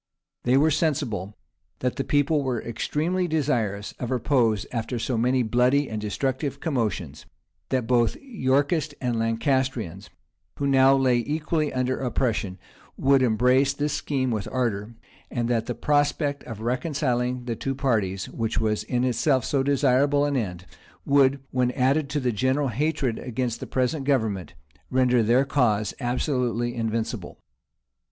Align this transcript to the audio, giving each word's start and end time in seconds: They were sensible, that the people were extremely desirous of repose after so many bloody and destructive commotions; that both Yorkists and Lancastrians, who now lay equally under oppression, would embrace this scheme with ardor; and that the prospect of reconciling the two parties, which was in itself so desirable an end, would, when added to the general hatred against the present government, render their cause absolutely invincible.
They 0.45 0.57
were 0.57 0.71
sensible, 0.71 1.35
that 1.77 1.95
the 1.97 2.03
people 2.03 2.41
were 2.41 2.59
extremely 2.59 3.27
desirous 3.27 3.93
of 3.99 4.09
repose 4.09 4.65
after 4.71 4.97
so 4.97 5.15
many 5.15 5.43
bloody 5.43 5.87
and 5.91 6.01
destructive 6.01 6.59
commotions; 6.59 7.27
that 7.69 7.85
both 7.85 8.17
Yorkists 8.19 8.95
and 8.99 9.19
Lancastrians, 9.19 10.09
who 10.57 10.65
now 10.65 10.95
lay 10.95 11.17
equally 11.17 11.71
under 11.71 11.99
oppression, 11.99 12.57
would 12.97 13.21
embrace 13.21 13.73
this 13.73 13.93
scheme 13.93 14.31
with 14.31 14.47
ardor; 14.51 14.95
and 15.29 15.47
that 15.49 15.67
the 15.67 15.75
prospect 15.75 16.43
of 16.45 16.61
reconciling 16.61 17.45
the 17.45 17.55
two 17.55 17.75
parties, 17.75 18.27
which 18.27 18.59
was 18.59 18.81
in 18.83 19.03
itself 19.03 19.45
so 19.45 19.61
desirable 19.61 20.25
an 20.25 20.35
end, 20.35 20.65
would, 21.05 21.41
when 21.51 21.69
added 21.73 22.09
to 22.09 22.19
the 22.19 22.31
general 22.31 22.69
hatred 22.69 23.19
against 23.19 23.59
the 23.59 23.67
present 23.67 24.05
government, 24.05 24.55
render 24.89 25.21
their 25.21 25.45
cause 25.45 25.93
absolutely 25.99 26.73
invincible. 26.73 27.37